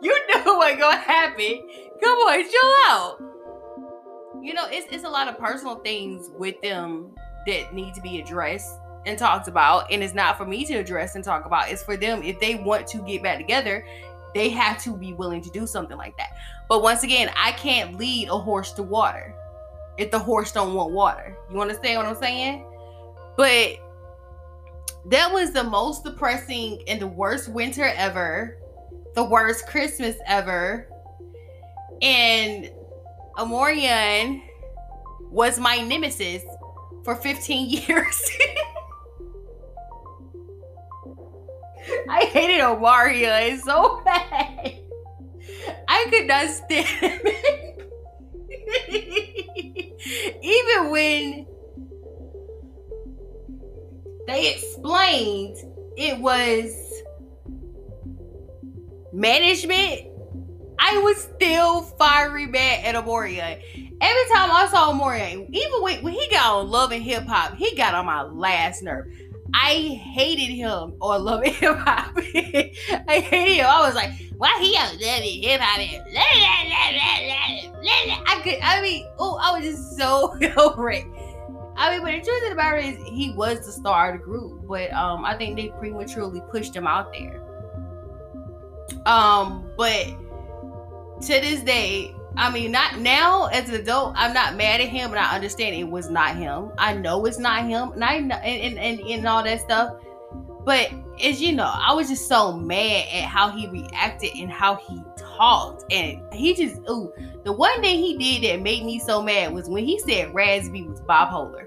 you 0.00 0.16
know 0.28 0.54
what's 0.54 0.78
gonna 0.78 0.98
happen. 0.98 1.66
Come 2.00 2.18
on, 2.18 2.48
chill 2.48 2.74
out. 2.86 3.18
You 4.40 4.54
know, 4.54 4.66
it's 4.70 4.86
it's 4.92 5.02
a 5.02 5.08
lot 5.08 5.26
of 5.26 5.36
personal 5.36 5.80
things 5.80 6.30
with 6.38 6.60
them 6.62 7.16
that 7.48 7.74
need 7.74 7.92
to 7.94 8.00
be 8.02 8.20
addressed 8.20 8.78
and 9.06 9.18
talked 9.18 9.48
about 9.48 9.90
and 9.90 10.02
it's 10.02 10.14
not 10.14 10.38
for 10.38 10.46
me 10.46 10.64
to 10.64 10.74
address 10.74 11.14
and 11.14 11.24
talk 11.24 11.44
about 11.44 11.70
it's 11.70 11.82
for 11.82 11.96
them. 11.96 12.22
If 12.22 12.40
they 12.40 12.56
want 12.56 12.86
to 12.88 12.98
get 12.98 13.22
back 13.22 13.38
together 13.38 13.84
they 14.34 14.48
have 14.48 14.82
to 14.82 14.96
be 14.96 15.12
willing 15.12 15.42
to 15.42 15.50
do 15.50 15.66
something 15.66 15.96
like 15.98 16.16
that. 16.16 16.36
But 16.68 16.82
once 16.82 17.02
again 17.02 17.30
i 17.36 17.52
can't 17.52 17.98
lead 17.98 18.28
a 18.28 18.38
horse 18.38 18.72
to 18.72 18.82
water 18.82 19.34
if 19.98 20.10
the 20.10 20.18
horse 20.18 20.52
don't 20.52 20.74
want 20.74 20.92
water. 20.92 21.36
You 21.52 21.60
understand 21.60 21.98
what 21.98 22.06
i'm 22.06 22.16
saying? 22.16 22.64
But 23.36 23.78
that 25.06 25.32
was 25.32 25.52
the 25.52 25.64
most 25.64 26.04
depressing 26.04 26.82
and 26.86 27.00
the 27.00 27.08
worst 27.08 27.48
winter 27.48 27.92
ever 27.96 28.58
the 29.14 29.24
worst 29.24 29.66
christmas 29.66 30.16
ever. 30.26 30.88
And 32.00 32.70
Omarion 33.36 34.42
was 35.30 35.58
my 35.58 35.78
nemesis 35.78 36.42
for 37.04 37.14
15 37.14 37.68
years 37.88 38.30
I 42.08 42.24
hated 42.26 42.60
Omarion 42.60 43.60
so 43.60 44.02
bad. 44.04 44.78
I 45.88 46.06
could 46.10 46.26
not 46.26 46.48
stand 46.48 46.86
it. 47.02 47.58
Even 50.42 50.90
when 50.90 51.46
they 54.26 54.52
explained 54.54 55.56
it 55.96 56.18
was 56.18 56.72
management, 59.12 60.08
I 60.78 60.98
was 60.98 61.28
still 61.36 61.82
fiery 61.82 62.46
mad 62.46 62.84
at 62.84 62.94
Omarion. 62.94 63.62
Every 64.00 64.34
time 64.34 64.50
I 64.50 64.66
saw 64.70 64.92
Omarion, 64.92 65.48
even 65.52 65.82
when, 65.82 66.02
when 66.02 66.14
he 66.14 66.28
got 66.30 66.56
on 66.56 66.68
Love 66.68 66.90
and 66.90 67.02
Hip 67.02 67.24
Hop, 67.26 67.56
he 67.56 67.76
got 67.76 67.94
on 67.94 68.06
my 68.06 68.22
last 68.22 68.82
nerve. 68.82 69.06
I 69.54 70.00
hated 70.02 70.54
him 70.54 70.94
or 71.00 71.18
love 71.18 71.44
hip 71.44 71.76
hop. 71.76 72.12
I 72.16 73.20
hated 73.20 73.58
him. 73.58 73.66
I 73.66 73.86
was 73.86 73.94
like, 73.94 74.10
why 74.36 74.58
he 74.60 74.76
on 74.76 74.98
love 74.98 75.22
hip 75.22 75.60
hop? 75.60 75.78
I 77.84 78.40
could. 78.42 78.58
I 78.62 78.80
mean, 78.80 79.06
oh, 79.18 79.38
I 79.42 79.58
was 79.58 79.64
just 79.64 79.98
so 79.98 80.34
over 80.56 80.90
it. 80.90 81.04
I 81.76 81.90
mean, 81.90 82.02
but 82.02 82.12
the 82.12 82.20
truth 82.20 82.42
of 82.44 82.50
the 82.50 82.54
matter 82.54 82.76
is, 82.76 82.96
he 83.08 83.32
was 83.34 83.66
the 83.66 83.72
star 83.72 84.14
of 84.14 84.20
the 84.20 84.24
group, 84.24 84.66
but 84.68 84.92
um, 84.92 85.24
I 85.24 85.36
think 85.36 85.56
they 85.56 85.68
prematurely 85.68 86.42
pushed 86.50 86.76
him 86.76 86.86
out 86.86 87.12
there. 87.12 87.42
Um, 89.06 89.70
but 89.76 90.06
to 91.22 91.26
this 91.26 91.62
day, 91.62 92.14
I 92.36 92.50
mean, 92.50 92.72
not 92.72 92.98
now 92.98 93.46
as 93.46 93.68
an 93.68 93.74
adult, 93.76 94.14
I'm 94.16 94.32
not 94.32 94.56
mad 94.56 94.80
at 94.80 94.88
him, 94.88 95.10
and 95.10 95.18
I 95.18 95.34
understand 95.34 95.74
it 95.76 95.84
was 95.84 96.10
not 96.10 96.36
him. 96.36 96.70
I 96.78 96.94
know 96.94 97.24
it's 97.26 97.38
not 97.38 97.66
him, 97.66 97.92
and 97.92 98.04
I 98.04 98.18
know, 98.20 98.36
and, 98.36 98.76
and, 98.76 98.78
and, 98.78 99.00
and 99.00 99.26
all 99.26 99.42
that 99.44 99.60
stuff. 99.60 99.96
But 100.64 100.90
as 101.22 101.42
you 101.42 101.52
know, 101.52 101.70
I 101.74 101.92
was 101.92 102.08
just 102.08 102.28
so 102.28 102.52
mad 102.52 103.06
at 103.12 103.24
how 103.24 103.50
he 103.50 103.68
reacted 103.68 104.30
and 104.36 104.50
how 104.50 104.76
he 104.76 105.02
talked, 105.16 105.92
and 105.92 106.20
he 106.32 106.54
just 106.54 106.80
ooh. 106.88 107.12
The 107.44 107.52
one 107.52 107.80
thing 107.80 107.98
he 107.98 108.16
did 108.16 108.48
that 108.48 108.62
made 108.62 108.84
me 108.84 108.98
so 108.98 109.20
mad 109.20 109.52
was 109.52 109.68
when 109.68 109.84
he 109.84 109.98
said 109.98 110.32
B 110.34 110.82
was 110.82 111.00
bipolar. 111.02 111.66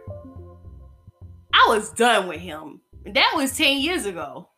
I 1.53 1.65
was 1.67 1.91
done 1.91 2.27
with 2.27 2.39
him. 2.39 2.81
That 3.05 3.33
was 3.35 3.55
10 3.55 3.77
years 3.79 4.05
ago. 4.05 4.49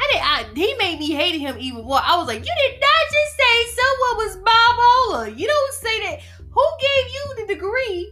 I 0.00 0.08
did 0.12 0.22
I 0.22 0.54
he 0.54 0.74
made 0.78 0.98
me 0.98 1.12
hate 1.12 1.38
him 1.38 1.56
even 1.58 1.84
more. 1.84 2.00
I 2.02 2.16
was 2.16 2.26
like, 2.26 2.38
you 2.38 2.54
did 2.70 2.80
not 2.80 3.04
just 3.12 3.36
say 3.36 3.54
someone 3.80 4.16
was 4.16 4.36
bipolar. 4.38 5.38
You 5.38 5.46
don't 5.46 5.74
say 5.74 6.00
that. 6.00 6.20
Who 6.50 6.64
gave 6.80 7.12
you 7.12 7.34
the 7.36 7.54
degree 7.54 8.10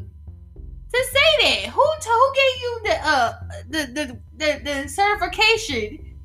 to 0.93 1.05
say 1.13 1.31
that? 1.41 1.71
Who 1.71 1.85
t- 2.01 2.11
who 2.11 2.35
gave 2.35 2.63
you 2.63 2.81
the 2.85 3.09
uh 3.09 3.33
the 3.69 3.79
the 3.93 4.21
the, 4.37 4.61
the 4.65 4.89
certification 4.89 6.17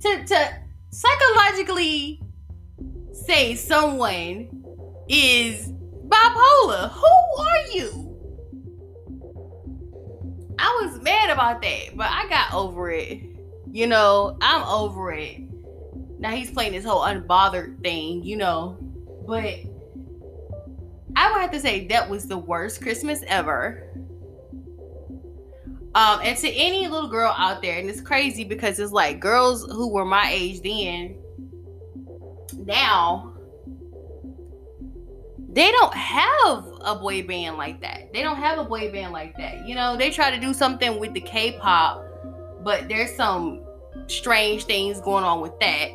to 0.00 0.24
to 0.24 0.54
psychologically 0.90 2.22
say 3.12 3.54
someone 3.54 4.48
is 5.08 5.70
bipolar? 6.08 6.90
Who 6.90 7.42
are 7.42 7.66
you? 7.74 8.02
I 10.58 10.82
was 10.82 11.02
mad 11.02 11.28
about 11.28 11.60
that, 11.60 11.96
but 11.96 12.06
I 12.10 12.26
got 12.30 12.54
over 12.54 12.90
it. 12.90 13.35
You 13.76 13.86
know, 13.86 14.38
I'm 14.40 14.62
over 14.62 15.12
it. 15.12 15.36
Now 16.18 16.30
he's 16.30 16.50
playing 16.50 16.72
this 16.72 16.82
whole 16.82 17.02
unbothered 17.02 17.82
thing, 17.82 18.24
you 18.24 18.38
know. 18.38 18.78
But 19.26 19.56
I 21.14 21.30
would 21.30 21.42
have 21.42 21.50
to 21.50 21.60
say 21.60 21.86
that 21.88 22.08
was 22.08 22.26
the 22.26 22.38
worst 22.38 22.80
Christmas 22.80 23.20
ever. 23.26 23.86
Um, 25.94 26.20
and 26.22 26.38
to 26.38 26.50
any 26.50 26.88
little 26.88 27.10
girl 27.10 27.34
out 27.36 27.60
there, 27.60 27.78
and 27.78 27.90
it's 27.90 28.00
crazy 28.00 28.44
because 28.44 28.78
it's 28.78 28.92
like 28.92 29.20
girls 29.20 29.70
who 29.70 29.92
were 29.92 30.06
my 30.06 30.30
age 30.32 30.62
then, 30.62 31.18
now 32.56 33.34
they 35.52 35.70
don't 35.70 35.92
have 35.92 36.64
a 36.80 36.94
boy 36.94 37.26
band 37.26 37.58
like 37.58 37.82
that. 37.82 38.10
They 38.14 38.22
don't 38.22 38.38
have 38.38 38.58
a 38.58 38.64
boy 38.64 38.90
band 38.90 39.12
like 39.12 39.36
that. 39.36 39.68
You 39.68 39.74
know, 39.74 39.98
they 39.98 40.10
try 40.10 40.30
to 40.30 40.40
do 40.40 40.54
something 40.54 40.98
with 40.98 41.12
the 41.12 41.20
K-pop, 41.20 42.02
but 42.64 42.88
there's 42.88 43.14
some 43.14 43.65
strange 44.08 44.64
things 44.64 45.00
going 45.00 45.24
on 45.24 45.40
with 45.40 45.58
that. 45.60 45.90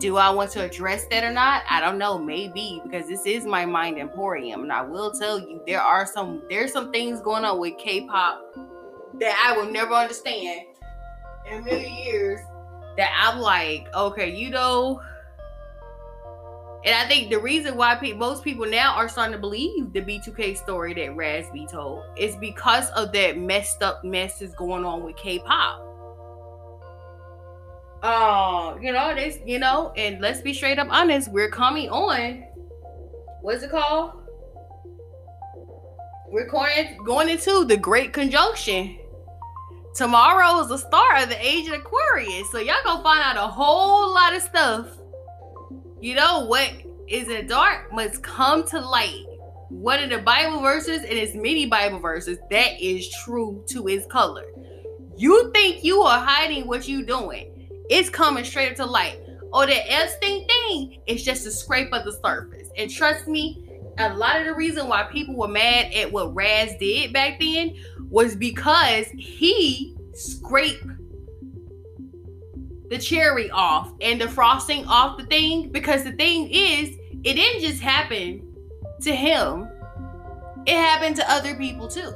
Do 0.00 0.16
I 0.16 0.30
want 0.30 0.50
to 0.52 0.64
address 0.64 1.06
that 1.06 1.24
or 1.24 1.32
not? 1.32 1.62
I 1.68 1.80
don't 1.80 1.98
know. 1.98 2.18
Maybe 2.18 2.80
because 2.84 3.06
this 3.08 3.24
is 3.26 3.46
my 3.46 3.64
mind 3.64 3.98
emporium, 3.98 4.62
and 4.62 4.72
I 4.72 4.82
will 4.82 5.12
tell 5.12 5.38
you 5.38 5.62
there 5.66 5.80
are 5.80 6.04
some 6.04 6.42
there's 6.50 6.72
some 6.72 6.92
things 6.92 7.20
going 7.20 7.44
on 7.44 7.58
with 7.58 7.78
K-pop 7.78 8.40
that 9.20 9.40
I 9.46 9.56
will 9.56 9.70
never 9.70 9.94
understand 9.94 10.66
in 11.50 11.64
million 11.64 11.94
years. 11.94 12.40
That 12.96 13.10
I'm 13.20 13.40
like, 13.40 13.86
okay, 13.94 14.34
you 14.34 14.50
know, 14.50 15.00
and 16.84 16.94
I 16.94 17.08
think 17.08 17.30
the 17.30 17.38
reason 17.38 17.76
why 17.76 17.94
pe- 17.94 18.12
most 18.12 18.44
people 18.44 18.66
now 18.66 18.94
are 18.94 19.08
starting 19.08 19.32
to 19.32 19.38
believe 19.38 19.92
the 19.94 20.02
B2K 20.02 20.56
story 20.56 20.92
that 20.94 21.52
B 21.52 21.66
told 21.66 22.02
is 22.18 22.36
because 22.36 22.90
of 22.90 23.10
that 23.12 23.38
messed 23.38 23.82
up 23.82 24.04
mess 24.04 24.38
that's 24.40 24.54
going 24.54 24.84
on 24.84 25.02
with 25.02 25.16
K-pop. 25.16 25.93
Uh, 28.04 28.76
you 28.82 28.92
know, 28.92 29.14
this, 29.14 29.38
you 29.46 29.58
know, 29.58 29.92
and 29.96 30.20
let's 30.20 30.40
be 30.40 30.52
straight 30.52 30.78
up 30.78 30.88
honest, 30.90 31.30
we're 31.30 31.50
coming 31.50 31.88
on. 31.88 32.44
What's 33.40 33.62
it 33.62 33.70
called? 33.70 34.12
We're 36.28 36.48
going, 36.48 36.98
going 37.04 37.28
into 37.30 37.64
the 37.64 37.76
Great 37.76 38.12
Conjunction. 38.12 38.98
Tomorrow 39.94 40.60
is 40.60 40.68
the 40.68 40.78
start 40.78 41.22
of 41.22 41.28
the 41.30 41.44
age 41.44 41.66
of 41.68 41.74
Aquarius. 41.74 42.50
So 42.52 42.58
y'all 42.58 42.76
gonna 42.84 43.02
find 43.02 43.20
out 43.20 43.36
a 43.36 43.48
whole 43.48 44.12
lot 44.12 44.34
of 44.34 44.42
stuff 44.42 44.88
you 46.04 46.14
know 46.14 46.44
what 46.44 46.70
is 47.08 47.30
in 47.30 47.46
dark 47.46 47.90
must 47.90 48.22
come 48.22 48.66
to 48.68 48.78
light. 48.78 49.24
One 49.70 50.02
of 50.02 50.10
the 50.10 50.18
Bible 50.18 50.60
verses 50.60 50.98
and 50.98 51.12
its 51.12 51.34
many 51.34 51.64
Bible 51.64 51.98
verses 51.98 52.36
that 52.50 52.78
is 52.78 53.08
true 53.24 53.64
to 53.68 53.88
its 53.88 54.06
color. 54.08 54.44
You 55.16 55.50
think 55.52 55.82
you 55.82 56.02
are 56.02 56.22
hiding 56.22 56.66
what 56.66 56.86
you 56.86 57.06
doing? 57.06 57.53
It's 57.90 58.10
coming 58.10 58.44
straight 58.44 58.70
up 58.70 58.76
to 58.76 58.86
light. 58.86 59.20
Or 59.52 59.66
that 59.66 59.92
Epstein 59.92 60.46
thing 60.48 60.64
thing 60.74 61.00
is 61.06 61.24
just 61.24 61.46
a 61.46 61.50
scrape 61.50 61.92
of 61.92 62.04
the 62.04 62.12
surface. 62.12 62.68
And 62.76 62.90
trust 62.90 63.28
me, 63.28 63.60
a 63.98 64.14
lot 64.14 64.40
of 64.40 64.46
the 64.46 64.54
reason 64.54 64.88
why 64.88 65.04
people 65.04 65.36
were 65.36 65.48
mad 65.48 65.92
at 65.92 66.10
what 66.10 66.34
Raz 66.34 66.72
did 66.78 67.12
back 67.12 67.38
then 67.40 67.76
was 68.10 68.34
because 68.34 69.06
he 69.16 69.96
scraped 70.14 70.84
the 72.90 72.98
cherry 72.98 73.50
off 73.50 73.92
and 74.00 74.20
the 74.20 74.28
frosting 74.28 74.84
off 74.86 75.18
the 75.18 75.24
thing 75.26 75.70
because 75.70 76.04
the 76.04 76.12
thing 76.12 76.48
is, 76.50 76.96
it 77.24 77.34
didn't 77.34 77.62
just 77.62 77.80
happen 77.80 78.42
to 79.02 79.14
him, 79.14 79.68
it 80.66 80.76
happened 80.76 81.16
to 81.16 81.30
other 81.30 81.54
people 81.54 81.88
too. 81.88 82.12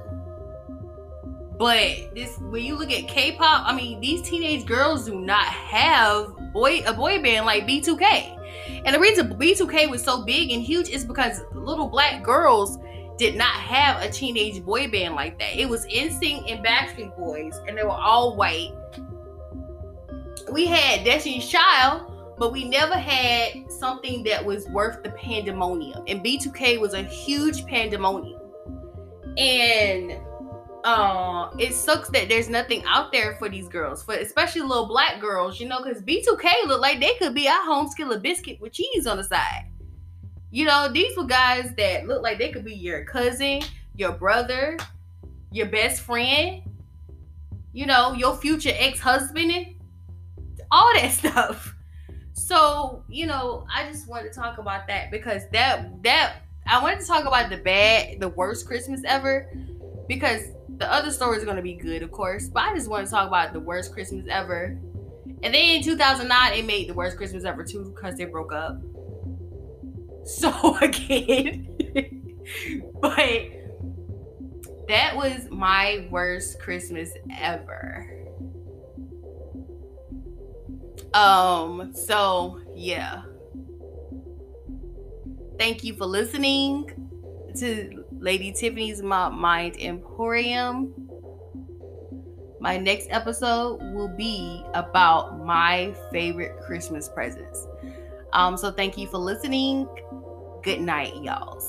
But 1.59 2.15
this 2.15 2.39
when 2.39 2.65
you 2.65 2.77
look 2.77 2.93
at 2.93 3.09
K-pop, 3.09 3.67
I 3.67 3.75
mean, 3.75 4.01
these 4.01 4.23
teenage 4.23 4.65
girls 4.65 5.07
do 5.07 5.21
not 5.21 5.47
have 5.47 6.53
boy 6.53 6.83
a 6.87 6.93
boy 6.93 7.21
band 7.21 7.47
like 7.47 7.67
B2K. 7.67 8.83
And 8.85 8.95
the 8.95 9.01
reason 9.01 9.29
B2K 9.35 9.91
was 9.91 10.03
so 10.03 10.25
big 10.25 10.51
and 10.51 10.63
huge 10.63 10.89
is 10.89 11.05
because 11.05 11.41
little 11.53 11.89
black 11.89 12.23
girls 12.23 12.79
did 13.19 13.35
not 13.35 13.55
have 13.55 14.01
a 14.01 14.11
teenage 14.11 14.65
boy 14.65 14.89
band 14.89 15.17
like 15.17 15.39
that. 15.41 15.59
It 15.59 15.69
was 15.69 15.85
NSYNC 15.87 16.51
and 16.53 16.65
Backstreet 16.65 17.17
Boys, 17.19 17.61
and 17.67 17.77
they 17.77 17.83
were 17.83 17.91
all 17.91 18.37
white 18.37 18.73
we 20.51 20.67
had 20.67 21.05
Destiny's 21.05 21.49
Child, 21.49 22.11
but 22.39 22.53
we 22.53 22.69
never 22.69 22.95
had 22.95 23.71
something 23.71 24.23
that 24.25 24.45
was 24.45 24.69
worth 24.69 25.03
the 25.03 25.11
pandemonium. 25.11 26.05
And 26.07 26.25
B2K 26.25 26.81
was 26.81 26.95
a 26.95 27.03
huge 27.03 27.67
pandemonium. 27.67 28.41
And 29.37 30.21
uh, 30.89 31.51
it 31.59 31.75
sucks 31.75 32.09
that 32.09 32.31
there's 32.31 32.49
nothing 32.49 32.83
out 32.87 33.13
there 33.13 33.37
for 33.37 33.49
these 33.49 33.69
girls, 33.69 34.03
for 34.03 34.15
especially 34.15 34.63
little 34.63 34.87
black 34.87 35.21
girls, 35.21 35.61
you 35.61 35.69
know, 35.69 35.83
because 35.83 36.03
B2K 36.03 36.67
look 36.67 36.81
like 36.81 36.99
they 36.99 37.15
could 37.19 37.35
be 37.35 37.47
a 37.47 37.53
home 37.53 37.91
skillet 37.91 38.23
biscuit 38.23 38.59
with 38.59 38.73
cheese 38.73 39.07
on 39.07 39.19
the 39.19 39.25
side. 39.25 39.67
You 40.51 40.65
know, 40.65 40.89
these 40.91 41.15
were 41.15 41.25
guys 41.25 41.75
that 41.77 42.07
look 42.07 42.23
like 42.23 42.39
they 42.39 42.51
could 42.51 42.65
be 42.65 42.75
your 42.75 43.05
cousin, 43.05 43.61
your 43.97 44.13
brother, 44.13 44.79
your 45.53 45.67
best 45.67 46.01
friend, 46.01 46.63
you 47.75 47.85
know, 47.85 48.15
your 48.15 48.35
future 48.37 48.73
ex-husband 48.73 49.75
all 50.71 50.93
that 50.95 51.13
stuff. 51.13 51.75
So, 52.33 53.05
you 53.09 53.27
know, 53.27 53.67
I 53.75 53.91
just 53.91 54.09
wanted 54.09 54.33
to 54.33 54.39
talk 54.41 54.57
about 54.57 54.87
that 54.87 55.11
because 55.11 55.43
that 55.53 56.03
that 56.03 56.37
I 56.67 56.83
wanted 56.83 57.01
to 57.01 57.07
talk 57.07 57.27
about 57.27 57.51
the 57.51 57.59
bad, 57.59 58.21
the 58.21 58.29
worst 58.31 58.67
Christmas 58.67 59.03
ever 59.05 59.53
because 60.09 60.43
the 60.79 60.93
other 60.93 61.11
story 61.11 61.39
is 61.39 61.45
to 61.45 61.63
be 61.63 61.75
good, 61.75 62.03
of 62.03 62.13
course, 62.13 62.49
but 62.49 62.63
I 62.63 62.75
just 62.75 62.89
want 62.89 63.05
to 63.05 63.11
talk 63.11 63.27
about 63.27 63.53
the 63.53 63.61
worst 63.61 63.93
Christmas 63.93 64.27
ever. 64.31 64.79
And 65.43 65.55
then 65.55 65.77
in 65.77 65.83
2009, 65.83 66.53
it 66.53 66.65
made 66.65 66.89
the 66.89 66.95
worst 66.95 67.17
Christmas 67.17 67.45
ever 67.45 67.65
too 67.65 67.93
because 67.95 68.17
they 68.17 68.25
broke 68.25 68.53
up. 68.53 68.79
So 70.25 70.77
again, 70.83 71.67
but 73.01 73.49
that 74.89 75.17
was 75.17 75.49
my 75.51 76.07
worst 76.11 76.61
Christmas 76.61 77.11
ever. 77.41 78.07
Um, 81.15 81.95
so 81.95 82.61
yeah. 82.75 83.23
Thank 85.59 85.83
you 85.83 85.95
for 85.95 86.05
listening 86.05 86.91
to 87.57 87.98
Lady 88.19 88.53
Tiffany's 88.53 89.03
Mind 89.03 89.77
Emporium. 89.81 90.93
My 92.61 92.77
next 92.77 93.09
episode 93.11 93.81
will 93.95 94.09
be 94.17 94.65
about 94.75 95.45
my 95.45 95.95
favorite 96.11 96.61
Christmas 96.61 97.09
presents. 97.09 97.67
Um, 98.33 98.57
so 98.57 98.71
thank 98.71 98.99
you 98.99 99.07
for 99.07 99.19
listening. 99.19 99.89
Good 100.63 100.81
night, 100.81 101.15
y'all. 101.23 101.61